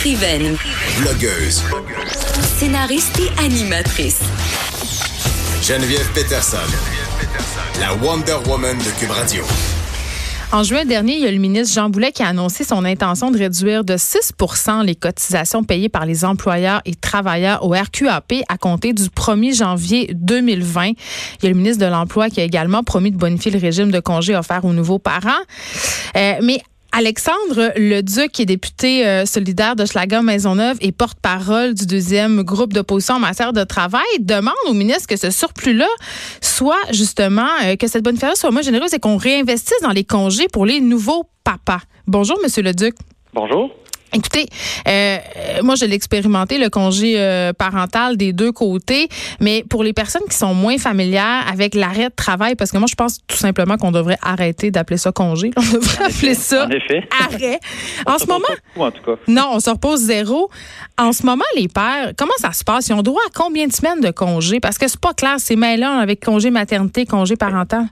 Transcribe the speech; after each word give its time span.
Écrivaine, 0.00 0.56
Blogueuse. 0.98 1.62
scénariste 2.56 3.20
et 3.20 3.44
animatrice. 3.44 4.20
Geneviève 5.62 6.10
Peterson. 6.14 6.56
La 7.78 7.92
Wonder 7.96 8.38
Woman 8.48 8.78
de 8.78 8.98
Cube 8.98 9.10
Radio. 9.10 9.44
En 10.52 10.62
juin 10.62 10.86
dernier, 10.86 11.16
il 11.16 11.20
y 11.20 11.26
a 11.26 11.30
le 11.30 11.36
ministre 11.36 11.74
Jean 11.74 11.90
Boulet 11.90 12.12
qui 12.12 12.22
a 12.22 12.28
annoncé 12.28 12.64
son 12.64 12.86
intention 12.86 13.30
de 13.30 13.36
réduire 13.36 13.84
de 13.84 13.92
6% 13.92 14.86
les 14.86 14.94
cotisations 14.94 15.64
payées 15.64 15.90
par 15.90 16.06
les 16.06 16.24
employeurs 16.24 16.80
et 16.86 16.94
travailleurs 16.94 17.62
au 17.62 17.72
RQAP 17.72 18.36
à 18.48 18.56
compter 18.56 18.94
du 18.94 19.02
1er 19.02 19.54
janvier 19.54 20.10
2020. 20.14 20.86
Il 20.86 20.94
y 21.42 21.46
a 21.46 21.50
le 21.50 21.56
ministre 21.56 21.84
de 21.84 21.90
l'Emploi 21.90 22.30
qui 22.30 22.40
a 22.40 22.44
également 22.44 22.82
promis 22.82 23.10
de 23.10 23.18
bonifier 23.18 23.50
le 23.50 23.58
régime 23.58 23.90
de 23.90 24.00
congés 24.00 24.34
offert 24.34 24.64
aux 24.64 24.72
nouveaux 24.72 24.98
parents. 24.98 25.42
Euh, 26.16 26.36
mais 26.42 26.62
Alexandre 26.92 27.72
Leduc, 27.76 28.32
qui 28.32 28.42
est 28.42 28.46
député 28.46 29.06
euh, 29.06 29.24
solidaire 29.24 29.76
de 29.76 29.86
Schlager 29.86 30.22
Maisonneuve 30.22 30.76
et 30.80 30.92
porte-parole 30.92 31.74
du 31.74 31.86
deuxième 31.86 32.42
groupe 32.42 32.72
d'opposition 32.72 33.14
en 33.14 33.20
matière 33.20 33.52
de 33.52 33.62
travail, 33.64 34.02
demande 34.18 34.54
au 34.68 34.72
ministre 34.72 35.06
que 35.06 35.16
ce 35.16 35.30
surplus-là 35.30 35.88
soit 36.40 36.80
justement, 36.90 37.48
euh, 37.64 37.76
que 37.76 37.86
cette 37.86 38.02
bonne 38.02 38.16
fête 38.16 38.36
soit 38.36 38.50
moins 38.50 38.62
généreuse 38.62 38.92
et 38.92 38.98
qu'on 38.98 39.16
réinvestisse 39.16 39.80
dans 39.82 39.90
les 39.90 40.04
congés 40.04 40.48
pour 40.52 40.66
les 40.66 40.80
nouveaux 40.80 41.28
papas. 41.44 41.80
Bonjour, 42.06 42.38
Monsieur 42.42 42.62
Leduc. 42.62 42.94
Bonjour. 43.32 43.70
Écoutez, 44.12 44.46
euh, 44.88 45.18
moi 45.62 45.74
je 45.76 45.84
l'ai 45.84 45.94
expérimenté 45.94 46.58
le 46.58 46.68
congé 46.68 47.14
euh, 47.18 47.52
parental 47.52 48.16
des 48.16 48.32
deux 48.32 48.50
côtés, 48.52 49.08
mais 49.40 49.64
pour 49.68 49.84
les 49.84 49.92
personnes 49.92 50.22
qui 50.28 50.36
sont 50.36 50.52
moins 50.54 50.78
familières 50.78 51.44
avec 51.50 51.74
l'arrêt 51.74 52.08
de 52.08 52.14
travail, 52.14 52.56
parce 52.56 52.72
que 52.72 52.78
moi 52.78 52.86
je 52.90 52.96
pense 52.96 53.18
tout 53.26 53.36
simplement 53.36 53.76
qu'on 53.76 53.92
devrait 53.92 54.18
arrêter 54.22 54.70
d'appeler 54.70 54.96
ça 54.96 55.12
congé, 55.12 55.50
on 55.56 55.60
devrait 55.60 56.04
appeler 56.06 56.34
ça 56.34 56.66
En 56.66 56.70
effet. 56.70 57.06
arrêt. 57.24 57.60
En 58.06 58.18
ce 58.18 58.26
moment, 58.26 58.40
beaucoup, 58.74 58.86
en 58.86 58.90
tout 58.90 59.02
cas. 59.02 59.16
non, 59.28 59.50
on 59.52 59.60
se 59.60 59.70
repose 59.70 60.00
zéro. 60.00 60.50
En 60.98 61.12
ce 61.12 61.24
moment, 61.24 61.44
les 61.56 61.68
pères, 61.68 62.12
comment 62.16 62.32
ça 62.38 62.52
se 62.52 62.64
passe? 62.64 62.88
Ils 62.88 62.94
ont 62.94 63.02
droit 63.02 63.22
à 63.28 63.30
combien 63.34 63.66
de 63.66 63.72
semaines 63.72 64.00
de 64.00 64.10
congé? 64.10 64.60
Parce 64.60 64.76
que 64.78 64.88
c'est 64.88 65.00
pas 65.00 65.14
clair, 65.14 65.34
c'est 65.38 65.56
mêlant 65.56 65.98
avec 65.98 66.24
congé 66.24 66.50
maternité, 66.50 67.06
congé 67.06 67.36
parental. 67.36 67.84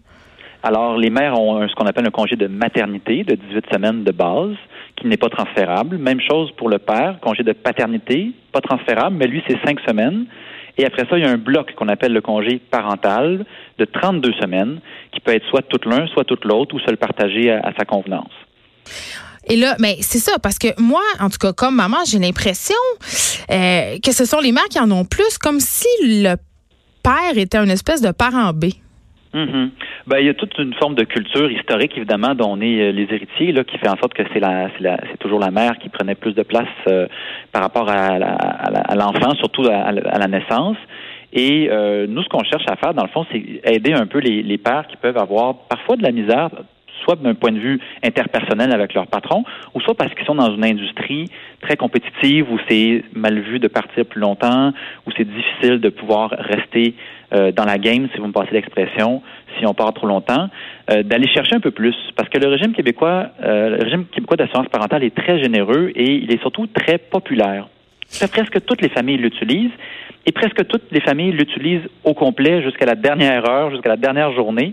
Alors, 0.62 0.96
les 0.98 1.08
mères 1.10 1.38
ont 1.40 1.66
ce 1.68 1.74
qu'on 1.76 1.86
appelle 1.86 2.06
un 2.06 2.10
congé 2.10 2.34
de 2.34 2.48
maternité 2.48 3.22
de 3.22 3.36
18 3.36 3.64
semaines 3.72 4.02
de 4.04 4.10
base, 4.10 4.56
qui 5.00 5.06
n'est 5.06 5.16
pas 5.16 5.28
transférable. 5.28 5.98
Même 5.98 6.20
chose 6.20 6.50
pour 6.56 6.68
le 6.68 6.78
père, 6.78 7.18
congé 7.20 7.42
de 7.42 7.52
paternité, 7.52 8.32
pas 8.52 8.60
transférable, 8.60 9.16
mais 9.16 9.26
lui, 9.26 9.42
c'est 9.48 9.58
5 9.64 9.78
semaines. 9.86 10.26
Et 10.76 10.86
après 10.86 11.06
ça, 11.08 11.18
il 11.18 11.24
y 11.24 11.26
a 11.26 11.30
un 11.30 11.38
bloc 11.38 11.74
qu'on 11.74 11.88
appelle 11.88 12.12
le 12.12 12.20
congé 12.20 12.60
parental 12.70 13.44
de 13.78 13.84
32 13.84 14.32
semaines, 14.40 14.80
qui 15.12 15.20
peut 15.20 15.32
être 15.32 15.46
soit 15.48 15.62
tout 15.62 15.88
l'un, 15.88 16.06
soit 16.08 16.24
tout 16.24 16.38
l'autre, 16.44 16.74
ou 16.74 16.80
se 16.80 16.90
le 16.90 16.96
partager 16.96 17.50
à, 17.50 17.60
à 17.60 17.72
sa 17.76 17.84
convenance. 17.84 18.32
Et 19.48 19.56
là, 19.56 19.76
mais 19.78 19.96
c'est 20.00 20.18
ça, 20.18 20.38
parce 20.38 20.58
que 20.58 20.68
moi, 20.80 21.02
en 21.20 21.30
tout 21.30 21.38
cas, 21.38 21.52
comme 21.52 21.74
maman, 21.74 21.98
j'ai 22.06 22.18
l'impression 22.18 22.76
euh, 23.50 23.98
que 24.04 24.12
ce 24.12 24.24
sont 24.24 24.40
les 24.40 24.52
mères 24.52 24.68
qui 24.70 24.78
en 24.78 24.90
ont 24.90 25.04
plus, 25.04 25.38
comme 25.38 25.58
si 25.58 25.88
le 26.02 26.36
père 27.02 27.36
était 27.36 27.58
une 27.58 27.70
espèce 27.70 28.02
de 28.02 28.10
parent 28.10 28.52
B. 28.52 28.66
Mhm. 29.34 29.70
Ben, 30.06 30.18
il 30.20 30.26
y 30.26 30.28
a 30.30 30.34
toute 30.34 30.56
une 30.58 30.72
forme 30.74 30.94
de 30.94 31.04
culture 31.04 31.50
historique, 31.50 31.92
évidemment, 31.96 32.34
dont 32.34 32.52
on 32.52 32.60
est 32.60 32.80
euh, 32.80 32.92
les 32.92 33.06
héritiers, 33.10 33.52
là, 33.52 33.62
qui 33.62 33.76
fait 33.78 33.88
en 33.88 33.96
sorte 33.96 34.14
que 34.14 34.22
c'est 34.32 34.40
la, 34.40 34.70
c'est 34.80 35.18
toujours 35.18 35.38
la 35.38 35.50
mère 35.50 35.78
qui 35.78 35.90
prenait 35.90 36.14
plus 36.14 36.32
de 36.32 36.42
place 36.42 36.66
euh, 36.86 37.06
par 37.52 37.62
rapport 37.62 37.90
à, 37.90 38.18
l'enfant, 38.94 39.34
surtout 39.36 39.64
à, 39.70 39.88
à 39.88 40.18
la 40.18 40.28
naissance. 40.28 40.76
Et 41.32 41.68
euh, 41.70 42.06
nous, 42.08 42.22
ce 42.22 42.28
qu'on 42.28 42.44
cherche 42.44 42.64
à 42.68 42.76
faire, 42.76 42.94
dans 42.94 43.02
le 43.02 43.10
fond, 43.10 43.26
c'est 43.30 43.60
aider 43.64 43.92
un 43.92 44.06
peu 44.06 44.18
les, 44.18 44.42
les 44.42 44.58
pères 44.58 44.86
qui 44.88 44.96
peuvent 44.96 45.18
avoir 45.18 45.54
parfois 45.68 45.96
de 45.96 46.02
la 46.02 46.10
misère, 46.10 46.48
soit 47.04 47.16
d'un 47.16 47.34
point 47.34 47.52
de 47.52 47.58
vue 47.58 47.80
interpersonnel 48.02 48.72
avec 48.72 48.94
leur 48.94 49.06
patron, 49.06 49.44
ou 49.74 49.80
soit 49.80 49.94
parce 49.94 50.14
qu'ils 50.14 50.26
sont 50.26 50.34
dans 50.34 50.54
une 50.54 50.64
industrie 50.64 51.30
très 51.60 51.76
compétitive 51.76 52.50
où 52.50 52.58
c'est 52.68 53.04
mal 53.14 53.38
vu 53.40 53.58
de 53.58 53.68
partir 53.68 54.04
plus 54.06 54.20
longtemps, 54.20 54.72
où 55.06 55.10
c'est 55.16 55.28
difficile 55.28 55.80
de 55.80 55.88
pouvoir 55.88 56.30
rester 56.30 56.94
euh, 57.32 57.52
dans 57.52 57.64
la 57.64 57.78
game, 57.78 58.08
si 58.12 58.20
vous 58.20 58.26
me 58.26 58.32
passez 58.32 58.52
l'expression, 58.52 59.22
si 59.58 59.66
on 59.66 59.74
part 59.74 59.92
trop 59.92 60.06
longtemps, 60.06 60.48
euh, 60.90 61.02
d'aller 61.02 61.28
chercher 61.28 61.56
un 61.56 61.60
peu 61.60 61.70
plus. 61.70 61.94
Parce 62.16 62.28
que 62.28 62.38
le 62.38 62.48
régime 62.48 62.72
québécois, 62.72 63.28
euh, 63.42 63.76
le 63.76 63.84
régime 63.84 64.06
québécois 64.06 64.36
d'assurance 64.36 64.68
parentale 64.68 65.04
est 65.04 65.14
très 65.14 65.42
généreux 65.42 65.92
et 65.94 66.14
il 66.14 66.32
est 66.32 66.40
surtout 66.40 66.66
très 66.66 66.98
populaire. 66.98 67.68
Presque 68.32 68.64
toutes 68.64 68.80
les 68.80 68.88
familles 68.88 69.18
l'utilisent 69.18 69.76
et 70.24 70.32
presque 70.32 70.66
toutes 70.66 70.90
les 70.90 71.00
familles 71.00 71.32
l'utilisent 71.32 71.88
au 72.04 72.14
complet 72.14 72.62
jusqu'à 72.62 72.86
la 72.86 72.94
dernière 72.94 73.48
heure, 73.48 73.70
jusqu'à 73.70 73.90
la 73.90 73.96
dernière 73.96 74.32
journée. 74.32 74.72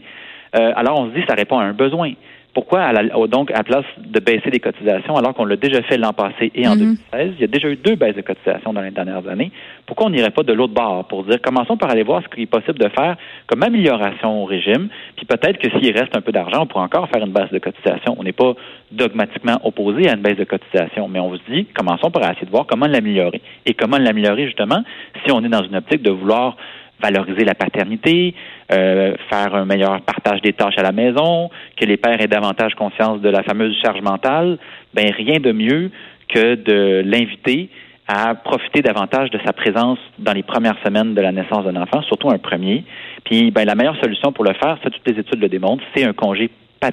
Euh, 0.56 0.72
alors 0.76 1.00
on 1.00 1.10
se 1.10 1.16
dit 1.16 1.24
ça 1.28 1.36
répond 1.36 1.58
à 1.60 1.64
un 1.64 1.74
besoin. 1.74 2.12
Pourquoi 2.54 2.84
à 2.84 2.94
la- 2.94 3.04
donc 3.28 3.52
à 3.52 3.56
la 3.58 3.64
place 3.66 3.84
de 3.98 4.18
baisser 4.22 4.50
les 4.50 4.62
cotisations 4.62 5.18
alors 5.18 5.34
qu'on 5.34 5.44
l'a 5.44 5.58
déjà 5.58 5.82
fait 5.82 5.98
l'an 5.98 6.14
passé 6.14 6.54
et 6.56 6.66
en 6.66 6.76
Mhm. 6.76 6.96
2016, 7.12 7.34
il 7.36 7.42
y 7.42 7.44
a 7.44 7.48
déjà 7.48 7.68
eu 7.68 7.76
deux 7.76 7.96
baisses 7.96 8.16
de 8.16 8.22
cotisations 8.22 8.72
dans 8.72 8.80
les 8.80 8.92
dernières 8.92 9.28
années. 9.28 9.52
Pourquoi 9.86 10.08
on 10.08 10.10
n'irait 10.10 10.30
pas 10.30 10.44
de 10.44 10.54
l'autre 10.54 10.74
bord 10.74 11.04
pour 11.10 11.26
dire 11.26 11.42
commençons 11.42 11.76
par 11.76 11.90
aller 11.92 12.04
voir 12.04 12.24
ce 12.24 12.30
qu'il 12.30 12.44
est 12.44 12.46
possible 12.46 12.80
de 12.80 12.88
faire 12.88 13.18
comme 13.48 13.62
amélioration 13.62 14.42
au 14.42 14.46
régime, 14.46 14.88
puis 15.18 15.26
peut-être 15.26 15.58
que 15.58 15.70
s'il 15.78 15.92
reste 15.92 16.16
un 16.16 16.22
peu 16.22 16.32
d'argent, 16.32 16.62
on 16.62 16.66
pourrait 16.66 16.86
encore 16.86 17.10
faire 17.10 17.26
une 17.26 17.34
baisse 17.34 17.52
de 17.52 17.60
cotisation. 17.60 18.16
On 18.18 18.24
n'est 18.24 18.32
pas 18.32 18.54
dogmatiquement 18.90 19.60
opposé 19.66 20.08
à 20.10 20.14
une 20.16 20.22
baisse 20.22 20.38
de 20.38 20.46
cotisation, 20.46 21.10
mais 21.10 21.20
on 21.20 21.36
se 21.36 21.42
dit 21.52 21.66
commençons 21.74 22.10
par 22.10 22.24
essayer 22.32 22.46
de 22.46 22.52
voir 22.52 22.66
comment 22.68 22.88
l'améliorer. 22.88 23.42
Et 23.66 23.74
comment 23.74 23.98
l'améliorer 23.98 24.46
justement 24.46 24.82
si 25.26 25.32
on 25.34 25.44
est 25.44 25.50
dans 25.50 25.64
une 25.64 25.76
optique 25.76 26.02
de 26.04 26.12
vouloir 26.12 26.56
valoriser 27.02 27.44
la 27.44 27.56
paternité, 27.56 28.34
euh, 28.72 29.14
faire 29.30 29.53
un 29.53 29.66
meilleur 29.66 30.02
partage 30.02 30.42
des 30.42 30.53
tâches 30.53 30.78
à 30.78 30.84
la 30.84 30.92
maison, 30.92 31.50
que 31.78 31.86
les 31.86 31.98
pères 31.98 32.20
aient 32.20 32.28
davantage 32.28 32.74
conscience 32.76 33.22
de 33.22 33.30
la 33.30 33.44
fameuse 33.44 33.76
charge 33.84 34.02
mentale, 34.02 34.58
ben 34.94 35.12
rien 35.12 35.40
de 35.40 35.52
mieux 35.52 35.92
que 36.28 36.56
de 36.56 37.03
l'inviter 37.06 37.70
à 38.08 38.36
profiter 38.36 38.81
davantage 38.81 39.30
de 39.31 39.40
sa 39.46 39.53
présence 39.53 40.00
dans 40.20 40.34
les 40.34 40.44
premières 40.44 40.78
semaines 40.84 41.16
de 41.16 41.22
la 41.22 41.31
naissance 41.31 41.66
d'un 41.66 41.76
enfant, 41.81 42.02
surtout 42.03 42.30
un 42.30 42.38
premier. 42.38 42.84
Puis 43.24 43.52
ben, 43.52 43.66
la 43.66 43.76
meilleure 43.76 44.00
solution 44.00 44.31
pour 44.31 44.44
le 44.44 44.53
faire, 44.53 44.78
ça 44.84 44.90
toutes 44.90 45.08
les 45.08 45.20
études 45.20 45.42
le 45.42 45.50
démontrent, 45.50 45.84
c'est 45.96 46.06
un 46.06 46.14
congé 46.14 46.50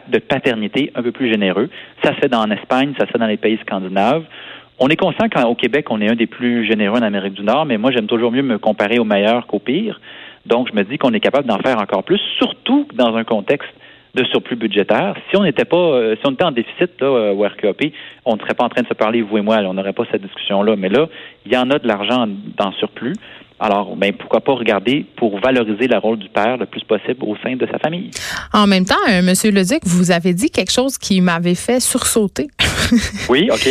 de 0.09 0.19
paternité 0.19 0.91
un 0.94 1.03
peu 1.03 1.12
plus 1.12 1.31
généreux. 1.31 1.69
Ça 2.03 2.15
se 2.15 2.21
fait 2.21 2.34
en 2.34 2.50
Espagne, 2.50 2.94
ça 2.99 3.06
se 3.06 3.12
fait 3.12 3.19
dans 3.19 3.27
les 3.27 3.37
pays 3.37 3.59
scandinaves. 3.66 4.25
On 4.78 4.89
est 4.89 4.97
conscient 4.97 5.28
qu'au 5.28 5.54
Québec, 5.54 5.87
on 5.91 6.00
est 6.00 6.10
un 6.10 6.16
des 6.16 6.27
plus 6.27 6.66
généreux 6.66 6.99
en 6.99 7.03
Amérique 7.03 7.34
du 7.34 7.43
Nord, 7.43 7.66
mais 7.66 7.77
moi, 7.77 7.91
j'aime 7.93 8.06
toujours 8.06 8.33
mieux 8.33 8.43
me 8.43 8.59
comparer 8.59 8.99
au 8.99 9.04
meilleur 9.04 9.47
qu'au 9.47 9.59
pire. 9.59 10.00
Donc, 10.47 10.69
je 10.70 10.76
me 10.76 10.82
dis 10.84 10.98
qu'on 10.98 11.12
est 11.12 11.20
capable 11.20 11.47
d'en 11.47 11.58
faire 11.58 11.78
encore 11.78 12.03
plus, 12.03 12.20
surtout 12.38 12.86
dans 12.94 13.14
un 13.16 13.25
contexte 13.25 13.70
de 14.14 14.25
surplus 14.25 14.56
budgétaire. 14.56 15.16
Si 15.30 15.36
on 15.36 15.42
n'était 15.42 15.64
pas, 15.64 15.76
euh, 15.76 16.16
si 16.16 16.22
on 16.26 16.32
était 16.32 16.44
en 16.44 16.50
déficit 16.50 17.00
là, 17.00 17.06
euh, 17.06 17.32
au 17.32 17.47
on 18.26 18.34
ne 18.34 18.41
serait 18.41 18.54
pas 18.54 18.64
en 18.64 18.69
train 18.69 18.82
de 18.82 18.86
se 18.86 18.94
parler, 18.94 19.22
vous 19.22 19.38
et 19.38 19.41
moi, 19.41 19.56
on 19.64 19.75
n'aurait 19.75 19.94
pas 19.94 20.04
cette 20.10 20.22
discussion-là. 20.22 20.76
Mais 20.76 20.91
là, 20.91 21.08
il 21.47 21.53
y 21.53 21.56
en 21.56 21.70
a 21.70 21.78
de 21.78 21.88
l'argent 21.88 22.26
dans 22.56 22.72
surplus. 22.72 23.14
Alors, 23.65 23.95
ben, 23.97 24.12
pourquoi 24.12 24.41
pas 24.41 24.55
regarder 24.55 25.06
pour 25.17 25.39
valoriser 25.39 25.87
le 25.87 25.97
rôle 25.97 26.19
du 26.19 26.28
père 26.28 26.56
le 26.56 26.67
plus 26.67 26.83
possible 26.83 27.23
au 27.23 27.37
sein 27.45 27.55
de 27.55 27.65
sa 27.71 27.78
famille. 27.78 28.11
En 28.53 28.67
même 28.67 28.84
temps, 28.84 28.97
euh, 29.09 29.23
Monsieur 29.23 29.53
Leduc, 29.53 29.83
vous 29.84 30.11
avez 30.11 30.34
dit 30.34 30.50
quelque 30.50 30.73
chose 30.73 30.99
qui 30.99 31.21
m'avait 31.21 31.55
fait 31.55 31.78
sursauter. 31.78 32.49
Oui, 33.31 33.49
OK. 33.51 33.67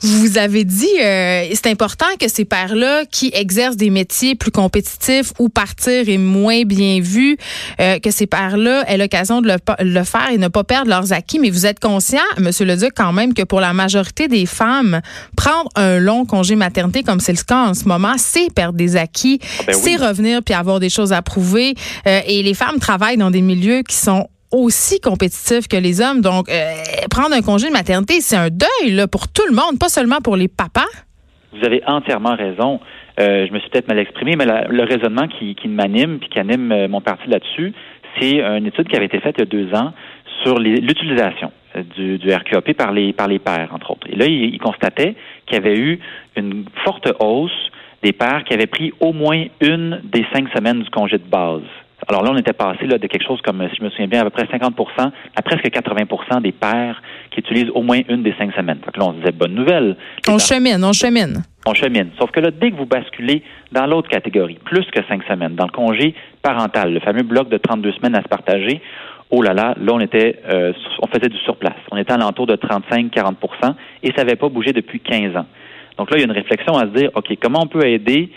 Vous 0.00 0.38
avez 0.38 0.64
dit, 0.64 0.88
euh, 0.98 1.44
c'est 1.52 1.66
important 1.66 2.06
que 2.18 2.28
ces 2.28 2.46
pères-là 2.46 3.04
qui 3.10 3.30
exercent 3.34 3.76
des 3.76 3.90
métiers 3.90 4.36
plus 4.36 4.50
compétitifs 4.50 5.32
ou 5.38 5.50
partir 5.50 6.08
est 6.08 6.16
moins 6.16 6.62
bien 6.62 7.00
vu, 7.00 7.36
euh, 7.80 7.98
que 7.98 8.10
ces 8.10 8.26
pères-là 8.26 8.84
aient 8.88 8.96
l'occasion 8.96 9.42
de 9.42 9.48
le, 9.48 9.56
le 9.80 10.04
faire 10.04 10.30
et 10.32 10.38
ne 10.38 10.48
pas 10.48 10.64
perdre 10.64 10.88
leurs 10.88 11.12
acquis. 11.12 11.38
Mais 11.38 11.50
vous 11.50 11.66
êtes 11.66 11.78
conscient, 11.78 12.22
Monsieur 12.38 12.64
Leduc, 12.64 12.92
quand 12.96 13.12
même, 13.12 13.34
que 13.34 13.42
pour 13.42 13.60
la 13.60 13.74
majorité 13.74 14.28
des 14.28 14.46
femmes, 14.46 15.02
prendre 15.36 15.68
un 15.74 15.98
long 15.98 16.24
congé 16.24 16.56
maternité, 16.56 17.02
comme 17.02 17.20
c'est 17.20 17.32
le 17.32 17.44
cas 17.46 17.66
en 17.66 17.74
ce 17.74 17.86
moment, 17.86 18.14
c'est 18.16 18.50
perdre 18.54 18.78
des 18.78 18.96
acquis, 18.96 19.23
ben 19.32 19.38
oui. 19.68 19.74
c'est 19.74 19.96
revenir 19.96 20.40
puis 20.44 20.54
avoir 20.54 20.80
des 20.80 20.90
choses 20.90 21.12
à 21.12 21.22
prouver. 21.22 21.74
Euh, 22.06 22.20
et 22.26 22.42
les 22.42 22.54
femmes 22.54 22.78
travaillent 22.80 23.16
dans 23.16 23.30
des 23.30 23.42
milieux 23.42 23.82
qui 23.82 23.96
sont 23.96 24.28
aussi 24.52 25.00
compétitifs 25.00 25.66
que 25.68 25.76
les 25.76 26.00
hommes. 26.00 26.20
Donc, 26.20 26.48
euh, 26.48 26.70
prendre 27.10 27.34
un 27.34 27.42
congé 27.42 27.66
de 27.68 27.72
maternité, 27.72 28.20
c'est 28.20 28.36
un 28.36 28.50
deuil 28.50 28.92
là, 28.92 29.08
pour 29.08 29.26
tout 29.28 29.42
le 29.48 29.54
monde, 29.54 29.78
pas 29.80 29.88
seulement 29.88 30.20
pour 30.22 30.36
les 30.36 30.48
papas. 30.48 30.86
Vous 31.52 31.64
avez 31.64 31.82
entièrement 31.86 32.36
raison. 32.36 32.80
Euh, 33.20 33.46
je 33.48 33.52
me 33.52 33.58
suis 33.60 33.70
peut-être 33.70 33.88
mal 33.88 33.98
exprimé, 33.98 34.34
mais 34.36 34.44
la- 34.44 34.66
le 34.68 34.82
raisonnement 34.84 35.28
qui, 35.28 35.54
qui 35.54 35.68
m'anime 35.68 36.18
puis 36.18 36.28
qui 36.28 36.38
anime 36.38 36.86
mon 36.88 37.00
parti 37.00 37.28
là-dessus, 37.28 37.72
c'est 38.20 38.40
une 38.40 38.66
étude 38.66 38.88
qui 38.88 38.96
avait 38.96 39.06
été 39.06 39.18
faite 39.20 39.36
il 39.38 39.40
y 39.40 39.42
a 39.42 39.46
deux 39.46 39.74
ans 39.74 39.92
sur 40.42 40.58
l'utilisation 40.58 41.50
du, 41.96 42.18
du 42.18 42.32
RQAP 42.32 42.72
par 42.74 42.92
les 42.92 43.12
par 43.12 43.26
les 43.28 43.38
pères, 43.40 43.70
entre 43.72 43.90
autres. 43.92 44.06
Et 44.08 44.14
là, 44.16 44.26
il, 44.26 44.54
il 44.54 44.58
constatait 44.58 45.14
qu'il 45.46 45.56
y 45.56 45.60
avait 45.60 45.76
eu 45.76 45.98
une 46.36 46.64
forte 46.84 47.08
hausse 47.20 47.50
des 48.04 48.12
pères 48.12 48.44
qui 48.44 48.52
avaient 48.52 48.66
pris 48.66 48.92
au 49.00 49.12
moins 49.12 49.46
une 49.60 50.00
des 50.04 50.24
cinq 50.32 50.48
semaines 50.54 50.82
du 50.82 50.90
congé 50.90 51.16
de 51.16 51.24
base. 51.24 51.62
Alors 52.06 52.22
là, 52.22 52.32
on 52.34 52.36
était 52.36 52.52
passé 52.52 52.86
là, 52.86 52.98
de 52.98 53.06
quelque 53.06 53.26
chose 53.26 53.40
comme, 53.40 53.66
si 53.70 53.76
je 53.78 53.82
me 53.82 53.88
souviens 53.88 54.06
bien, 54.06 54.20
à 54.20 54.24
peu 54.24 54.30
près 54.30 54.44
50% 54.44 55.10
à 55.34 55.42
presque 55.42 55.64
80% 55.64 56.42
des 56.42 56.52
pères 56.52 57.00
qui 57.30 57.40
utilisent 57.40 57.70
au 57.74 57.80
moins 57.80 58.00
une 58.10 58.22
des 58.22 58.34
cinq 58.38 58.52
semaines. 58.54 58.78
Que 58.80 59.00
là, 59.00 59.06
on 59.06 59.12
se 59.12 59.18
disait 59.18 59.32
bonne 59.32 59.54
nouvelle. 59.54 59.96
On 60.28 60.38
chemine, 60.38 60.84
on 60.84 60.92
chemine. 60.92 61.42
On 61.66 61.72
chemine. 61.72 62.10
Sauf 62.18 62.30
que 62.30 62.40
là, 62.40 62.50
dès 62.50 62.72
que 62.72 62.76
vous 62.76 62.84
basculez 62.84 63.42
dans 63.72 63.86
l'autre 63.86 64.10
catégorie, 64.10 64.58
plus 64.66 64.84
que 64.90 65.00
cinq 65.08 65.22
semaines, 65.24 65.54
dans 65.54 65.64
le 65.64 65.70
congé 65.72 66.14
parental, 66.42 66.92
le 66.92 67.00
fameux 67.00 67.22
bloc 67.22 67.48
de 67.48 67.56
32 67.56 67.92
semaines 67.92 68.16
à 68.16 68.22
se 68.22 68.28
partager, 68.28 68.82
oh 69.30 69.40
là 69.40 69.54
là, 69.54 69.74
là, 69.80 69.92
on 69.94 70.00
était, 70.00 70.40
euh, 70.46 70.74
on 71.00 71.06
faisait 71.06 71.30
du 71.30 71.38
surplace. 71.38 71.80
On 71.90 71.96
était 71.96 72.12
à 72.12 72.18
l'entour 72.18 72.46
de 72.46 72.56
35-40% 72.56 73.74
et 74.02 74.08
ça 74.08 74.24
n'avait 74.24 74.36
pas 74.36 74.50
bougé 74.50 74.72
depuis 74.74 75.00
15 75.00 75.36
ans. 75.36 75.46
Donc 75.98 76.10
là, 76.10 76.16
il 76.16 76.20
y 76.20 76.22
a 76.22 76.26
une 76.26 76.32
réflexion 76.32 76.76
à 76.76 76.82
se 76.82 76.98
dire, 76.98 77.10
OK, 77.14 77.26
comment 77.40 77.60
on 77.62 77.66
peut 77.66 77.86
aider 77.86 78.30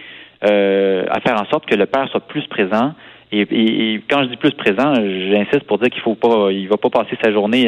euh, 0.44 1.06
à 1.10 1.20
faire 1.22 1.42
en 1.42 1.46
sorte 1.46 1.66
que 1.66 1.76
le 1.76 1.86
père 1.86 2.08
soit 2.10 2.28
plus 2.28 2.46
présent? 2.48 2.94
Et, 3.32 4.00
quand 4.10 4.24
je 4.24 4.30
dis 4.30 4.38
plus 4.38 4.52
présent, 4.52 4.94
j'insiste 4.96 5.64
pour 5.64 5.80
dire 5.80 5.90
qu'il 5.90 6.02
faut 6.02 6.16
pas, 6.16 6.50
il 6.50 6.68
va 6.70 6.78
pas 6.78 6.90
passer 6.90 7.18
sa 7.22 7.32
journée 7.32 7.66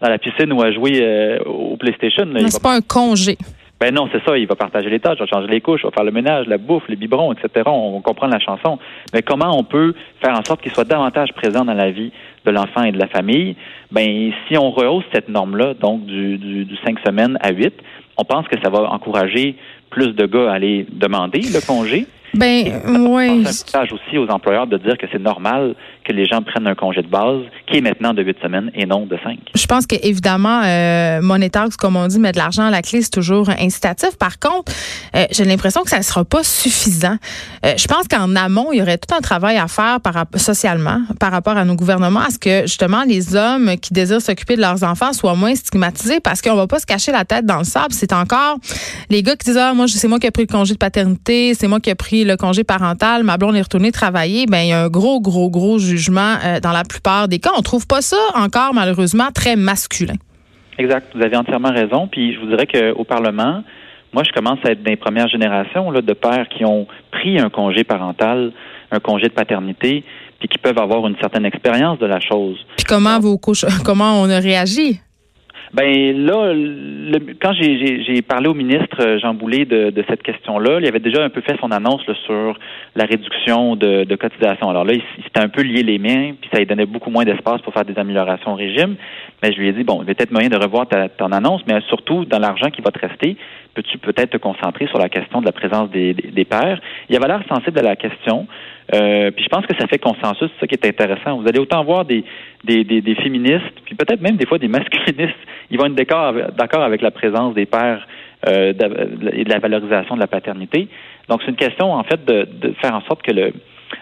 dans 0.00 0.08
la 0.08 0.18
piscine 0.18 0.52
ou 0.52 0.62
à 0.62 0.70
jouer 0.70 1.00
euh, 1.02 1.38
au 1.44 1.76
PlayStation. 1.76 2.24
Là. 2.26 2.40
C'est 2.46 2.62
pas 2.62 2.76
un 2.76 2.80
congé. 2.80 3.36
Ben 3.78 3.94
non, 3.94 4.08
c'est 4.10 4.24
ça. 4.24 4.38
Il 4.38 4.46
va 4.46 4.54
partager 4.54 4.88
les 4.88 5.00
tâches, 5.00 5.18
il 5.18 5.26
va 5.26 5.26
changer 5.26 5.48
les 5.48 5.60
couches, 5.60 5.80
il 5.82 5.86
va 5.86 5.90
faire 5.90 6.04
le 6.04 6.10
ménage, 6.10 6.46
la 6.46 6.56
bouffe, 6.56 6.84
les 6.88 6.96
biberons, 6.96 7.32
etc. 7.32 7.64
On, 7.66 8.00
comprend 8.00 8.26
la 8.26 8.38
chanson. 8.38 8.78
Mais 9.12 9.22
comment 9.22 9.58
on 9.58 9.64
peut 9.64 9.92
faire 10.22 10.38
en 10.38 10.44
sorte 10.44 10.62
qu'il 10.62 10.72
soit 10.72 10.84
davantage 10.84 11.32
présent 11.34 11.64
dans 11.64 11.74
la 11.74 11.90
vie 11.90 12.10
de 12.46 12.50
l'enfant 12.50 12.84
et 12.84 12.92
de 12.92 12.98
la 12.98 13.08
famille? 13.08 13.54
Ben, 13.92 14.32
si 14.48 14.56
on 14.56 14.70
rehausse 14.70 15.04
cette 15.12 15.28
norme-là, 15.28 15.74
donc 15.74 16.06
du, 16.06 16.38
du, 16.38 16.64
du 16.64 16.76
5 16.86 17.00
semaines 17.00 17.36
à 17.42 17.52
8, 17.52 17.74
on 18.16 18.24
pense 18.24 18.48
que 18.48 18.60
ça 18.62 18.70
va 18.70 18.90
encourager 18.90 19.56
plus 19.90 20.12
de 20.12 20.26
gars 20.26 20.50
à 20.50 20.54
aller 20.54 20.86
demander 20.90 21.40
le 21.40 21.64
congé. 21.66 22.06
Ben, 22.36 22.80
oui. 22.86 23.28
un 23.28 23.36
message 23.38 23.92
aussi 23.92 24.18
aux 24.18 24.28
employeurs 24.28 24.66
de 24.66 24.76
dire 24.78 24.96
que 24.98 25.06
c'est 25.10 25.20
normal 25.20 25.74
que 26.04 26.12
les 26.12 26.26
gens 26.26 26.42
prennent 26.42 26.66
un 26.66 26.74
congé 26.74 27.02
de 27.02 27.08
base 27.08 27.42
qui 27.66 27.78
est 27.78 27.80
maintenant 27.80 28.14
de 28.14 28.22
huit 28.22 28.36
semaines 28.40 28.70
et 28.74 28.86
non 28.86 29.06
de 29.06 29.16
cinq. 29.24 29.38
Je 29.54 29.66
pense 29.66 29.86
qu'évidemment, 29.86 30.62
euh, 30.64 31.20
monétaire, 31.20 31.66
comme 31.78 31.96
on 31.96 32.06
dit, 32.06 32.18
mettre 32.18 32.38
de 32.38 32.42
l'argent 32.42 32.64
à 32.64 32.70
la 32.70 32.82
clé, 32.82 33.02
c'est 33.02 33.10
toujours 33.10 33.48
incitatif. 33.50 34.16
Par 34.18 34.38
contre, 34.38 34.72
euh, 35.14 35.24
j'ai 35.30 35.44
l'impression 35.44 35.82
que 35.82 35.90
ça 35.90 35.98
ne 35.98 36.02
sera 36.02 36.24
pas 36.24 36.44
suffisant. 36.44 37.16
Euh, 37.64 37.74
je 37.76 37.86
pense 37.88 38.06
qu'en 38.08 38.36
amont, 38.36 38.72
il 38.72 38.78
y 38.78 38.82
aurait 38.82 38.98
tout 38.98 39.12
un 39.14 39.20
travail 39.20 39.56
à 39.56 39.66
faire 39.66 40.00
par, 40.00 40.26
socialement 40.36 41.00
par 41.18 41.32
rapport 41.32 41.56
à 41.56 41.64
nos 41.64 41.74
gouvernements, 41.74 42.20
à 42.20 42.30
ce 42.30 42.38
que 42.38 42.62
justement 42.62 43.02
les 43.04 43.34
hommes 43.34 43.76
qui 43.80 43.92
désirent 43.92 44.22
s'occuper 44.22 44.56
de 44.56 44.60
leurs 44.60 44.84
enfants 44.84 45.12
soient 45.12 45.34
moins 45.34 45.54
stigmatisés 45.54 46.20
parce 46.20 46.42
qu'on 46.42 46.54
va 46.54 46.66
pas 46.66 46.78
se 46.78 46.86
cacher 46.86 47.12
la 47.12 47.24
tête 47.24 47.46
dans 47.46 47.58
le 47.58 47.64
sable. 47.64 47.92
C'est 47.92 48.12
encore 48.12 48.58
les 49.10 49.22
gars 49.22 49.36
qui 49.36 49.46
disent, 49.46 49.58
ah, 49.58 49.74
moi, 49.74 49.86
c'est 49.88 50.08
moi 50.08 50.18
qui 50.18 50.26
ai 50.26 50.30
pris 50.30 50.42
le 50.42 50.52
congé 50.52 50.74
de 50.74 50.78
paternité, 50.78 51.54
c'est 51.54 51.66
moi 51.66 51.80
qui 51.80 51.90
ai 51.90 51.94
pris 51.94 52.24
le 52.26 52.36
congé 52.36 52.64
parental, 52.64 53.22
ma 53.22 53.36
blonde 53.36 53.56
est 53.56 53.62
retournée 53.62 53.92
travailler. 53.92 54.46
Ben, 54.46 54.60
il 54.60 54.68
y 54.68 54.72
a 54.72 54.82
un 54.82 54.88
gros, 54.88 55.20
gros, 55.20 55.50
gros 55.50 55.78
jugement 55.78 56.36
euh, 56.44 56.60
dans 56.60 56.72
la 56.72 56.84
plupart 56.84 57.28
des 57.28 57.38
cas. 57.38 57.50
On 57.56 57.62
trouve 57.62 57.86
pas 57.86 58.02
ça 58.02 58.16
encore, 58.34 58.74
malheureusement, 58.74 59.28
très 59.34 59.56
masculin. 59.56 60.14
Exact. 60.78 61.06
Vous 61.14 61.22
avez 61.22 61.36
entièrement 61.36 61.72
raison. 61.72 62.08
Puis 62.08 62.34
je 62.34 62.40
vous 62.40 62.46
dirais 62.46 62.66
qu'au 62.66 63.04
Parlement, 63.04 63.62
moi, 64.12 64.22
je 64.24 64.32
commence 64.32 64.58
à 64.64 64.72
être 64.72 64.82
des 64.82 64.96
premières 64.96 65.28
générations 65.28 65.90
là, 65.90 66.02
de 66.02 66.12
pères 66.12 66.48
qui 66.48 66.64
ont 66.64 66.86
pris 67.10 67.38
un 67.38 67.50
congé 67.50 67.84
parental, 67.84 68.52
un 68.90 69.00
congé 69.00 69.28
de 69.28 69.32
paternité, 69.32 70.04
puis 70.38 70.48
qui 70.48 70.58
peuvent 70.58 70.78
avoir 70.78 71.06
une 71.06 71.16
certaine 71.18 71.44
expérience 71.44 71.98
de 71.98 72.06
la 72.06 72.20
chose. 72.20 72.58
Puis 72.76 72.84
comment 72.84 73.18
vos 73.20 73.38
comment 73.84 74.20
on 74.20 74.28
a 74.30 74.38
réagi? 74.38 75.00
Ben 75.72 76.24
là, 76.24 76.52
quand 77.40 77.52
j'ai 77.52 78.22
parlé 78.22 78.48
au 78.48 78.54
ministre 78.54 78.96
euh, 79.00 79.18
Jean 79.18 79.34
Boulet 79.34 79.64
de, 79.64 80.04
cette 80.08 80.22
question-là, 80.22 80.78
il 80.80 80.86
avait 80.86 81.00
déjà 81.00 81.24
un 81.24 81.28
peu 81.28 81.40
fait 81.40 81.56
son 81.60 81.70
annonce 81.70 82.02
sur 82.24 82.58
la 82.94 83.04
réduction 83.04 83.76
de, 83.76 84.04
de 84.04 84.16
cotisation. 84.16 84.70
Alors 84.70 84.84
là, 84.84 84.92
il, 84.94 85.02
s'était 85.24 85.40
un 85.40 85.48
peu 85.48 85.62
lié 85.62 85.82
les 85.82 85.98
mains, 85.98 86.34
puis 86.40 86.48
ça 86.52 86.58
lui 86.58 86.66
donnait 86.66 86.86
beaucoup 86.86 87.10
moins 87.10 87.24
d'espace 87.24 87.60
pour 87.62 87.72
faire 87.72 87.84
des 87.84 87.98
améliorations 87.98 88.52
au 88.52 88.56
régime. 88.56 88.96
Mais 89.42 89.52
je 89.52 89.58
lui 89.58 89.68
ai 89.68 89.72
dit, 89.72 89.84
bon, 89.84 90.02
il 90.02 90.08
y 90.08 90.10
a 90.10 90.14
peut-être 90.14 90.30
moyen 90.30 90.48
de 90.48 90.56
revoir 90.56 90.86
ta, 90.86 91.08
ton 91.08 91.32
annonce, 91.32 91.62
mais 91.66 91.80
surtout, 91.88 92.24
dans 92.24 92.38
l'argent 92.38 92.70
qui 92.70 92.82
va 92.82 92.90
te 92.90 93.04
rester, 93.04 93.36
peux-tu 93.74 93.98
peut-être 93.98 94.30
te 94.30 94.36
concentrer 94.38 94.86
sur 94.86 94.98
la 94.98 95.08
question 95.08 95.40
de 95.40 95.46
la 95.46 95.52
présence 95.52 95.90
des, 95.90 96.14
des, 96.14 96.44
pères? 96.44 96.80
Il 97.08 97.16
avait 97.16 97.28
l'air 97.28 97.42
sensible 97.48 97.78
à 97.78 97.82
la 97.82 97.96
question. 97.96 98.46
Euh, 98.94 99.30
puis 99.32 99.44
je 99.44 99.48
pense 99.48 99.66
que 99.66 99.76
ça 99.76 99.86
fait 99.86 99.98
consensus, 99.98 100.48
c'est 100.54 100.60
ça 100.60 100.66
qui 100.66 100.74
est 100.74 100.86
intéressant. 100.86 101.38
Vous 101.38 101.48
allez 101.48 101.58
autant 101.58 101.82
voir 101.82 102.04
des, 102.04 102.24
des, 102.64 102.84
des, 102.84 103.14
féministes, 103.16 103.64
puis 103.84 103.94
peut-être 103.94 104.20
même 104.20 104.36
des 104.36 104.46
fois 104.46 104.58
des 104.58 104.68
masculinistes, 104.68 105.34
ils 105.70 105.78
vont 105.78 105.86
être 105.86 105.94
d'accord 105.94 106.82
avec 106.82 107.02
la 107.02 107.10
présence 107.10 107.54
des 107.54 107.66
pères 107.66 108.06
euh, 108.46 108.72
et 109.32 109.44
de 109.44 109.50
la 109.50 109.58
valorisation 109.58 110.14
de 110.14 110.20
la 110.20 110.28
paternité. 110.28 110.88
Donc 111.28 111.40
c'est 111.42 111.50
une 111.50 111.56
question 111.56 111.92
en 111.92 112.04
fait 112.04 112.24
de, 112.24 112.46
de 112.60 112.74
faire 112.80 112.94
en 112.94 113.00
sorte 113.02 113.22
que 113.22 113.32
le, 113.32 113.52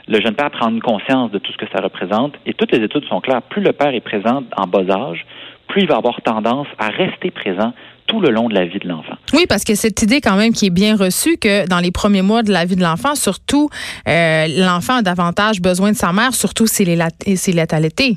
le 0.09 0.21
jeune 0.21 0.35
père 0.35 0.51
prenne 0.51 0.81
conscience 0.81 1.31
de 1.31 1.39
tout 1.39 1.53
ce 1.53 1.57
que 1.57 1.67
ça 1.75 1.81
représente. 1.81 2.35
Et 2.47 2.55
toutes 2.55 2.73
les 2.73 2.83
études 2.83 3.05
sont 3.07 3.21
claires. 3.21 3.43
Plus 3.43 3.63
le 3.63 3.73
père 3.73 3.95
est 3.95 4.01
présent 4.01 4.43
en 4.57 4.67
bas 4.67 4.85
âge, 4.91 5.25
plus 5.69 5.83
il 5.83 5.89
va 5.89 5.97
avoir 5.97 6.21
tendance 6.23 6.67
à 6.79 6.89
rester 6.89 7.31
présent 7.31 7.73
tout 8.07 8.21
le 8.21 8.31
long 8.31 8.49
de 8.49 8.55
la 8.55 8.65
vie 8.65 8.79
de 8.79 8.89
l'enfant. 8.89 9.15
Oui, 9.33 9.47
parce 9.49 9.65
que 9.65 9.75
cette 9.75 10.01
idée 10.03 10.21
quand 10.21 10.37
même 10.37 10.53
qui 10.53 10.67
est 10.67 10.75
bien 10.75 10.97
reçue 10.97 11.37
que 11.37 11.67
dans 11.69 11.79
les 11.79 11.91
premiers 11.91 12.23
mois 12.23 12.43
de 12.43 12.53
la 12.53 12.65
vie 12.65 12.77
de 12.77 12.83
l'enfant, 12.83 13.15
surtout, 13.15 13.71
euh, 14.09 14.47
l'enfant 14.59 14.97
a 14.97 15.03
davantage 15.03 15.61
besoin 15.61 15.91
de 15.93 15.97
sa 15.97 16.13
mère, 16.13 16.35
surtout 16.35 16.67
s'il 16.67 16.89
est, 16.89 17.73
allaité. 17.73 18.17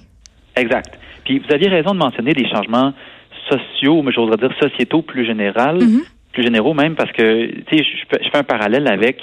Exact. 0.56 0.98
Puis 1.26 1.40
vous 1.40 1.54
aviez 1.54 1.70
raison 1.70 1.92
de 1.92 2.00
mentionner 2.00 2.34
les 2.34 2.50
changements 2.50 2.94
sociaux, 3.50 4.02
mais 4.02 4.12
j'oserais 4.12 4.38
dire 4.38 4.52
sociétaux 4.60 5.02
plus 5.02 5.26
général, 5.26 5.78
mm-hmm. 5.78 6.04
plus 6.34 6.44
généraux 6.44 6.74
même, 6.74 6.96
parce 6.96 7.12
que 7.12 7.48
tu 7.48 7.78
sais, 7.78 7.84
je, 7.84 8.18
je 8.24 8.30
fais 8.30 8.38
un 8.38 8.44
parallèle 8.44 8.88
avec 8.88 9.22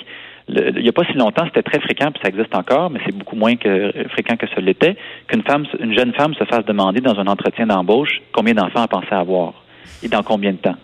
il 0.49 0.82
n'y 0.82 0.88
a 0.88 0.93
pas 0.93 1.05
si 1.05 1.14
longtemps, 1.14 1.44
c'était 1.46 1.62
très 1.62 1.81
fréquent, 1.81 2.11
puis 2.11 2.20
ça 2.22 2.28
existe 2.28 2.55
encore, 2.55 2.90
mais 2.90 3.00
c'est 3.06 3.16
beaucoup 3.16 3.37
moins 3.37 3.56
que, 3.56 3.93
fréquent 4.11 4.37
que 4.37 4.46
ce 4.46 4.61
l'était, 4.61 4.96
qu'une 5.26 5.43
femme, 5.43 5.64
une 5.81 5.96
jeune 5.96 6.12
femme 6.12 6.34
se 6.34 6.44
fasse 6.44 6.64
demander 6.66 7.00
dans 7.00 7.19
un 7.19 7.26
entretien 7.26 7.66
d'embauche 7.66 8.20
combien 8.32 8.52
d'enfants 8.52 8.82
elle 8.82 8.88
pensait 8.88 9.14
avoir 9.14 9.63
et 10.03 10.09
dans 10.09 10.23
combien 10.23 10.53
de 10.53 10.59
temps? 10.59 10.77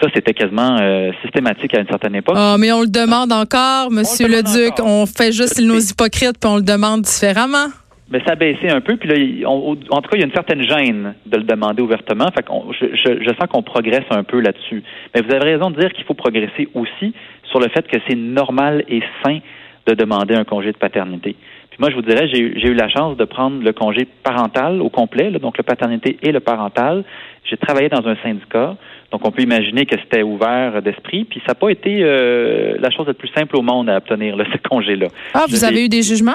Ça, 0.00 0.08
c'était 0.14 0.34
quasiment 0.34 0.78
euh, 0.80 1.12
systématique 1.22 1.74
à 1.74 1.80
une 1.80 1.86
certaine 1.86 2.16
époque. 2.16 2.34
Ah, 2.36 2.56
mais 2.58 2.72
on 2.72 2.80
le 2.80 2.88
demande 2.88 3.32
encore, 3.32 3.90
Monsieur 3.90 4.26
le, 4.26 4.42
Duc. 4.42 4.74
On 4.82 5.06
fait 5.06 5.32
juste 5.32 5.60
nos 5.60 5.78
hypocrites, 5.78 6.38
puis 6.40 6.50
on 6.50 6.56
le 6.56 6.62
demande 6.62 7.02
différemment. 7.02 7.68
Mais 8.12 8.20
ça 8.26 8.32
a 8.32 8.34
baissé 8.34 8.68
un 8.68 8.82
peu, 8.82 8.96
puis 8.98 9.08
là, 9.08 9.48
en 9.48 9.74
tout 9.74 10.10
cas, 10.10 10.16
il 10.16 10.20
y 10.20 10.22
a 10.22 10.26
une 10.26 10.34
certaine 10.34 10.62
gêne 10.68 11.14
de 11.24 11.36
le 11.38 11.44
demander 11.44 11.82
ouvertement. 11.82 12.26
Fait 12.34 12.44
je, 12.46 13.28
sens 13.28 13.48
qu'on 13.50 13.62
progresse 13.62 14.04
un 14.10 14.22
peu 14.22 14.40
là-dessus. 14.40 14.82
Mais 15.14 15.22
vous 15.22 15.32
avez 15.32 15.52
raison 15.52 15.70
de 15.70 15.80
dire 15.80 15.90
qu'il 15.92 16.04
faut 16.04 16.12
progresser 16.12 16.68
aussi 16.74 17.14
sur 17.44 17.58
le 17.58 17.68
fait 17.70 17.88
que 17.88 17.96
c'est 18.06 18.16
normal 18.16 18.84
et 18.88 19.02
sain 19.24 19.38
de 19.86 19.94
demander 19.94 20.34
un 20.34 20.44
congé 20.44 20.72
de 20.72 20.76
paternité. 20.76 21.36
Puis 21.70 21.78
moi, 21.78 21.88
je 21.88 21.94
vous 21.94 22.02
dirais, 22.02 22.28
j'ai 22.30 22.68
eu 22.68 22.74
la 22.74 22.90
chance 22.90 23.16
de 23.16 23.24
prendre 23.24 23.62
le 23.62 23.72
congé 23.72 24.06
parental 24.22 24.82
au 24.82 24.90
complet, 24.90 25.30
donc 25.30 25.56
le 25.56 25.64
paternité 25.64 26.18
et 26.22 26.32
le 26.32 26.40
parental. 26.40 27.04
J'ai 27.44 27.56
travaillé 27.56 27.88
dans 27.88 28.06
un 28.06 28.16
syndicat, 28.22 28.76
donc 29.10 29.26
on 29.26 29.30
peut 29.30 29.42
imaginer 29.42 29.84
que 29.84 29.96
c'était 29.98 30.22
ouvert 30.22 30.80
d'esprit. 30.80 31.24
Puis 31.24 31.40
ça 31.40 31.52
n'a 31.52 31.54
pas 31.54 31.70
été 31.70 32.00
euh, 32.02 32.76
la 32.78 32.90
chose 32.90 33.06
la 33.06 33.14
plus 33.14 33.28
simple 33.28 33.56
au 33.56 33.62
monde 33.62 33.90
à 33.90 33.96
obtenir, 33.96 34.36
ce 34.52 34.68
congé-là. 34.68 35.08
Ah, 35.34 35.44
vous 35.48 35.64
avez 35.64 35.84
eu 35.84 35.88
des 35.88 36.02
jugements? 36.02 36.32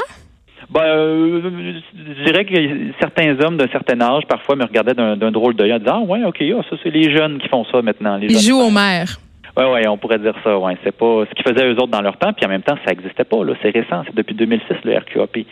Ben, 0.70 0.82
euh, 0.82 1.42
je 1.96 2.24
dirais 2.26 2.44
que 2.44 2.54
certains 3.00 3.40
hommes 3.40 3.58
d'un 3.58 3.70
certain 3.70 4.02
âge, 4.02 4.24
parfois, 4.28 4.56
me 4.58 4.66
regardaient 4.66 4.94
d'un 4.94 5.32
drôle 5.32 5.56
d'œil 5.56 5.74
en 5.74 5.80
disant, 5.80 6.04
ah, 6.04 6.12
ouais, 6.12 6.24
OK, 6.26 6.42
ah, 6.42 6.62
ça, 6.70 6.76
c'est 6.84 6.90
les 6.90 7.16
jeunes 7.16 7.40
qui 7.40 7.48
font 7.48 7.64
ça 7.72 7.82
maintenant. 7.82 8.20
Ils 8.22 8.38
jouent 8.40 8.60
aux 8.60 8.72
mères. 8.72 9.18
Oui, 9.58 9.64
oui, 9.74 9.88
on 9.88 9.98
pourrait 9.98 10.20
dire 10.20 10.36
ça. 10.44 10.58
Ouais, 10.58 10.78
c'est 10.84 10.96
pas 10.96 11.24
ce 11.28 11.34
qu'ils 11.34 11.52
faisaient 11.52 11.68
eux 11.68 11.76
autres 11.78 11.88
dans 11.88 12.02
leur 12.02 12.18
temps, 12.18 12.32
puis 12.32 12.46
en 12.46 12.50
même 12.50 12.62
temps, 12.62 12.76
ça 12.86 12.92
n'existait 12.92 13.24
pas. 13.24 13.44
Là, 13.44 13.54
c'est 13.62 13.72
récent, 13.72 14.04
c'est 14.06 14.14
depuis 14.14 14.36
2006 14.36 14.66
le 14.84 14.98
RQAP. 14.98 15.46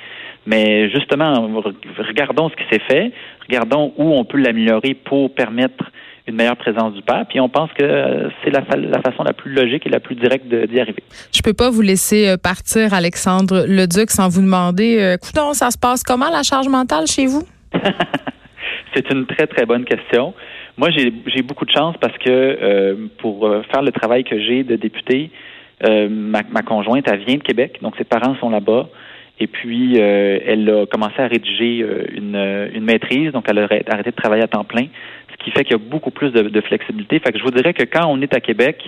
Mais 0.46 0.90
justement, 0.92 1.50
regardons 1.98 2.50
ce 2.50 2.56
qui 2.56 2.64
s'est 2.72 2.82
fait, 2.88 3.12
regardons 3.48 3.94
où 3.98 4.14
on 4.14 4.26
peut 4.26 4.38
l'améliorer 4.38 4.94
pour 4.94 5.34
permettre 5.34 5.92
une 6.28 6.36
meilleure 6.36 6.58
présence 6.58 6.94
du 6.94 7.02
père. 7.02 7.26
Puis 7.30 7.40
on 7.40 7.50
pense 7.50 7.72
que 7.74 8.30
c'est 8.44 8.50
la, 8.50 8.62
la, 8.76 9.02
façon 9.02 9.24
la 9.24 9.34
plus 9.34 9.54
logique 9.54 9.86
et 9.86 9.90
la 9.90 10.00
plus 10.00 10.16
directe 10.16 10.48
d'y 10.48 10.80
arriver. 10.80 11.04
Je 11.34 11.42
peux 11.42 11.54
pas 11.54 11.70
vous 11.70 11.82
laisser 11.82 12.28
euh, 12.28 12.38
partir, 12.38 12.94
Alexandre 12.94 13.66
Leduc, 13.68 14.10
sans 14.10 14.30
vous 14.30 14.42
demander, 14.42 15.00
euh, 15.00 15.18
ça 15.54 15.72
se 15.72 15.78
passe 15.78 16.04
comment 16.04 16.30
la 16.30 16.44
charge 16.44 16.68
mentale 16.68 17.06
chez 17.08 17.28
vous? 17.28 17.44
c'est 18.96 19.12
une 19.12 19.26
très, 19.26 19.48
très 19.48 19.66
bonne 19.66 19.86
question. 19.86 20.34
Moi, 20.78 20.90
j'ai 20.92 21.42
beaucoup 21.42 21.66
de 21.66 21.72
chance 21.72 21.96
parce 22.02 22.18
que 22.18 22.30
euh, 22.30 23.08
pour 23.20 23.48
euh, 23.48 23.62
faire 23.72 23.82
le 23.82 23.92
travail 23.92 24.24
que 24.26 24.38
j'ai 24.40 24.64
de 24.64 24.76
député, 24.76 25.32
euh, 25.86 26.10
ma, 26.10 26.42
ma, 26.50 26.64
conjointe, 26.64 27.06
elle 27.08 27.24
vient 27.24 27.36
de 27.36 27.44
Québec, 27.44 27.80
donc 27.82 27.96
ses 27.98 28.04
parents 28.04 28.36
sont 28.40 28.50
là-bas. 28.50 28.90
Et 29.40 29.48
puis, 29.48 29.98
elle 29.98 30.70
a 30.70 30.86
commencé 30.86 31.20
à 31.20 31.28
rédiger 31.28 31.86
une, 32.14 32.70
une 32.74 32.84
maîtrise, 32.84 33.32
donc 33.34 33.46
elle 33.50 33.60
a 33.60 33.64
arrêté 33.64 34.12
de 34.12 34.16
travailler 34.16 34.44
à 34.44 34.48
temps 34.48 34.64
plein, 34.64 34.88
ce 35.32 35.44
qui 35.44 35.52
fait 35.52 35.64
qu'il 35.66 35.74
y 35.74 35.76
a 35.76 35.84
beaucoup 35.84 36.12
plus 36.12 36.32
de, 36.32 36.44
de, 36.44 36.62
flexibilité. 36.62 37.20
Fait 37.20 37.34
que 37.34 37.40
je 37.40 37.44
vous 37.44 37.52
dirais 37.52 37.74
que 37.74 37.84
quand 37.84 38.08
on 38.08 38.22
est 38.22 38.34
à 38.34 38.40
Québec, 38.40 38.82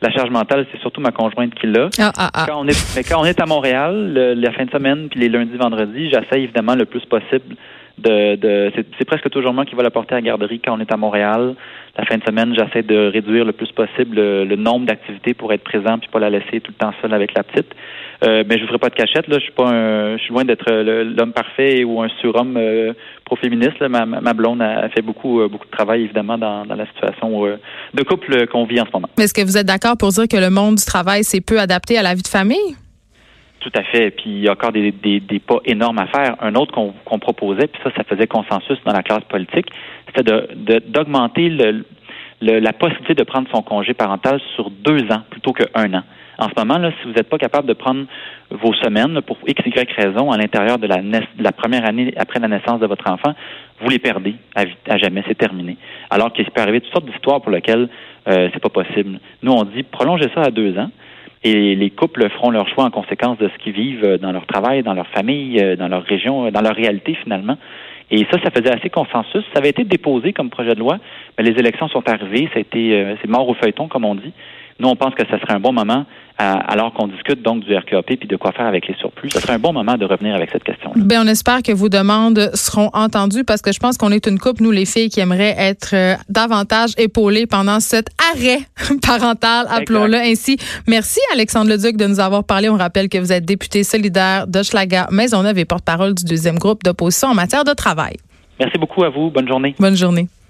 la 0.00 0.10
charge 0.10 0.30
mentale, 0.30 0.66
c'est 0.72 0.80
surtout 0.80 1.00
ma 1.00 1.10
conjointe 1.10 1.54
qui 1.54 1.66
l'a. 1.66 1.90
Ah, 1.98 2.12
ah, 2.16 2.30
ah. 2.32 2.46
Quand 2.48 2.62
on 2.62 2.66
est, 2.66 2.96
mais 2.96 3.02
quand 3.04 3.20
on 3.20 3.24
est 3.24 3.38
à 3.40 3.46
Montréal, 3.46 4.14
la 4.14 4.52
fin 4.52 4.64
de 4.64 4.70
semaine, 4.70 5.08
puis 5.10 5.20
les 5.20 5.28
lundis, 5.28 5.56
vendredis, 5.58 6.10
j'essaie 6.10 6.42
évidemment 6.42 6.74
le 6.74 6.86
plus 6.86 7.04
possible 7.04 7.56
De, 8.00 8.36
de 8.36 8.72
c'est 8.98 9.04
presque 9.04 9.28
toujours 9.30 9.52
moi 9.52 9.64
qui 9.64 9.74
va 9.74 9.82
la 9.82 9.90
porter 9.90 10.14
à 10.14 10.18
la 10.18 10.22
garderie 10.22 10.60
quand 10.60 10.76
on 10.76 10.80
est 10.80 10.92
à 10.92 10.96
Montréal. 10.96 11.54
La 11.98 12.04
fin 12.04 12.16
de 12.16 12.24
semaine, 12.24 12.54
j'essaie 12.54 12.82
de 12.82 13.10
réduire 13.10 13.44
le 13.44 13.52
plus 13.52 13.70
possible 13.72 14.16
le, 14.16 14.56
nombre 14.56 14.86
d'activités 14.86 15.34
pour 15.34 15.52
être 15.52 15.64
présent 15.64 15.98
puis 15.98 16.08
pas 16.08 16.18
la 16.18 16.30
laisser 16.30 16.60
tout 16.60 16.72
le 16.72 16.78
temps 16.78 16.92
seule 17.02 17.12
avec 17.12 17.34
la 17.34 17.42
petite. 17.42 17.74
Euh, 18.22 18.44
mais 18.46 18.56
je 18.56 18.62
ne 18.62 18.68
ferai 18.68 18.78
pas 18.78 18.90
de 18.90 18.94
cachette. 18.94 19.26
Là, 19.28 19.38
je 19.38 19.44
suis 19.44 19.52
pas 19.52 19.68
un, 19.68 20.16
je 20.16 20.22
suis 20.22 20.32
loin 20.32 20.44
d'être 20.44 20.70
l'homme 20.70 21.32
parfait 21.32 21.84
ou 21.84 22.00
un 22.02 22.08
surhomme 22.20 22.56
euh, 22.56 22.92
pro-féministe. 23.24 23.80
Ma, 23.80 24.06
ma, 24.06 24.32
blonde 24.32 24.62
a 24.62 24.88
fait 24.90 25.02
beaucoup, 25.02 25.40
euh, 25.40 25.48
beaucoup 25.48 25.66
de 25.66 25.70
travail 25.70 26.02
évidemment 26.02 26.38
dans, 26.38 26.64
dans 26.66 26.74
la 26.74 26.86
situation 26.86 27.46
euh, 27.46 27.56
de 27.94 28.02
couple 28.02 28.46
qu'on 28.46 28.64
vit 28.64 28.80
en 28.80 28.86
ce 28.86 28.90
moment. 28.92 29.08
Mais 29.18 29.24
est-ce 29.24 29.34
que 29.34 29.42
vous 29.42 29.56
êtes 29.56 29.66
d'accord 29.66 29.96
pour 29.96 30.10
dire 30.10 30.28
que 30.28 30.36
le 30.36 30.50
monde 30.50 30.76
du 30.76 30.84
travail 30.84 31.24
s'est 31.24 31.40
peu 31.40 31.58
adapté 31.58 31.98
à 31.98 32.02
la 32.02 32.14
vie 32.14 32.22
de 32.22 32.28
famille? 32.28 32.76
Tout 33.60 33.72
à 33.76 33.82
fait. 33.82 34.10
Puis 34.10 34.30
il 34.30 34.40
y 34.40 34.48
a 34.48 34.52
encore 34.52 34.72
des, 34.72 34.90
des, 34.90 35.20
des 35.20 35.38
pas 35.38 35.58
énormes 35.64 35.98
à 35.98 36.06
faire. 36.06 36.36
Un 36.40 36.54
autre 36.54 36.72
qu'on 36.72 37.18
proposait, 37.18 37.66
puis 37.66 37.80
ça, 37.84 37.90
ça 37.96 38.04
faisait 38.04 38.26
consensus 38.26 38.78
dans 38.84 38.92
la 38.92 39.02
classe 39.02 39.24
politique, 39.24 39.66
c'était 40.06 40.22
d'augmenter 40.88 41.50
de, 41.50 41.84
le, 42.40 42.58
la 42.58 42.72
possibilité 42.72 43.14
de 43.14 43.22
prendre 43.24 43.48
son 43.52 43.62
congé 43.62 43.94
parental 43.94 44.40
sur 44.54 44.70
deux 44.70 45.02
ans 45.12 45.22
plutôt 45.30 45.52
qu'un 45.52 45.94
an. 45.94 46.02
En 46.38 46.48
ce 46.48 46.54
moment, 46.56 46.78
là, 46.78 46.90
si 46.98 47.06
vous 47.06 47.12
n'êtes 47.12 47.28
pas 47.28 47.36
capable 47.36 47.68
de 47.68 47.74
prendre 47.74 48.06
vos 48.50 48.72
semaines 48.72 49.20
pour 49.20 49.36
x, 49.46 49.62
y 49.66 49.92
raison 49.94 50.30
à 50.30 50.38
l'intérieur 50.38 50.78
de 50.78 50.86
la, 50.86 50.96
de 51.02 51.42
la 51.42 51.52
première 51.52 51.86
année 51.86 52.14
après 52.16 52.40
la 52.40 52.48
naissance 52.48 52.80
de 52.80 52.86
votre 52.86 53.10
enfant, 53.10 53.34
vous 53.82 53.90
les 53.90 53.98
perdez 53.98 54.36
à, 54.54 54.64
à 54.88 54.96
jamais, 54.96 55.22
c'est 55.28 55.36
terminé. 55.36 55.76
Alors 56.08 56.32
qu'il 56.32 56.50
peut 56.50 56.62
arriver 56.62 56.80
toutes 56.80 56.92
sortes 56.92 57.04
d'histoires 57.04 57.42
pour 57.42 57.50
lesquelles 57.50 57.90
euh, 58.26 58.48
c'est 58.54 58.62
pas 58.62 58.70
possible. 58.70 59.20
Nous, 59.42 59.52
on 59.52 59.64
dit 59.64 59.82
prolongez 59.82 60.30
ça 60.34 60.40
à 60.44 60.50
deux 60.50 60.78
ans 60.78 60.90
et 61.42 61.74
les 61.74 61.90
couples 61.90 62.28
feront 62.30 62.50
leur 62.50 62.68
choix 62.68 62.84
en 62.84 62.90
conséquence 62.90 63.38
de 63.38 63.48
ce 63.48 63.62
qu'ils 63.62 63.72
vivent 63.72 64.04
euh, 64.04 64.18
dans 64.18 64.32
leur 64.32 64.46
travail, 64.46 64.82
dans 64.82 64.92
leur 64.92 65.06
famille, 65.08 65.58
euh, 65.60 65.74
dans 65.76 65.88
leur 65.88 66.04
région, 66.04 66.46
euh, 66.46 66.50
dans 66.50 66.60
leur 66.60 66.74
réalité 66.74 67.14
finalement. 67.14 67.56
Et 68.10 68.26
ça, 68.30 68.38
ça 68.42 68.50
faisait 68.50 68.74
assez 68.76 68.90
consensus. 68.90 69.44
Ça 69.54 69.60
avait 69.60 69.70
été 69.70 69.84
déposé 69.84 70.32
comme 70.32 70.50
projet 70.50 70.74
de 70.74 70.80
loi, 70.80 70.98
mais 71.38 71.44
les 71.44 71.58
élections 71.58 71.88
sont 71.88 72.02
arrivées. 72.08 72.48
Été, 72.56 73.06
c'est 73.22 73.30
mort 73.30 73.48
au 73.48 73.54
feuilleton, 73.54 73.86
comme 73.86 74.04
on 74.04 74.16
dit. 74.16 74.32
Nous, 74.80 74.88
on 74.88 74.96
pense 74.96 75.14
que 75.14 75.22
ce 75.30 75.38
serait 75.38 75.52
un 75.52 75.60
bon 75.60 75.72
moment, 75.72 76.06
alors 76.38 76.94
qu'on 76.94 77.08
discute 77.08 77.42
donc 77.42 77.64
du 77.64 77.76
RQAP 77.76 78.06
puis 78.18 78.28
de 78.28 78.36
quoi 78.36 78.52
faire 78.52 78.66
avec 78.66 78.88
les 78.88 78.94
surplus. 78.94 79.28
Ce 79.30 79.40
serait 79.40 79.52
un 79.54 79.58
bon 79.58 79.72
moment 79.72 79.96
de 79.96 80.06
revenir 80.06 80.34
avec 80.34 80.50
cette 80.50 80.64
question. 80.64 80.90
-là. 80.94 81.02
Bien, 81.04 81.22
on 81.24 81.26
espère 81.26 81.62
que 81.62 81.72
vos 81.72 81.90
demandes 81.90 82.50
seront 82.54 82.90
entendues 82.94 83.44
parce 83.44 83.60
que 83.60 83.72
je 83.72 83.78
pense 83.78 83.98
qu'on 83.98 84.10
est 84.10 84.26
une 84.26 84.38
couple, 84.38 84.62
nous 84.62 84.70
les 84.70 84.86
filles, 84.86 85.10
qui 85.10 85.20
aimeraient 85.20 85.54
être 85.58 85.90
euh, 85.94 86.14
davantage 86.30 86.90
épaulées 86.96 87.46
pendant 87.46 87.78
cet 87.80 88.06
arrêt 88.32 88.60
parental, 89.06 89.66
appelons-le 89.68 90.16
ainsi. 90.16 90.56
Merci, 90.86 91.20
Alexandre 91.34 91.68
Leduc, 91.70 91.98
de 91.98 92.06
nous 92.06 92.20
avoir 92.20 92.44
parlé. 92.44 92.70
On 92.70 92.78
rappelle 92.78 93.08
que 93.10 93.18
vous 93.18 93.32
êtes 93.32 93.44
député 93.44 93.84
solidaire 93.84 94.46
d'Hochelaga 94.46 95.08
Maisonneuve 95.10 95.58
et 95.58 95.66
porte-parole 95.66 96.14
du 96.14 96.24
deuxième 96.24 96.58
groupe 96.58 96.82
d'opposition 96.84 97.28
en 97.28 97.34
matière 97.34 97.64
de 97.64 97.74
travail. 97.74 98.14
Merci 98.58 98.78
beaucoup 98.78 99.04
à 99.04 99.10
vous. 99.10 99.30
Bonne 99.30 99.48
journée. 99.48 99.74
Bonne 99.78 99.96
journée. 99.96 100.26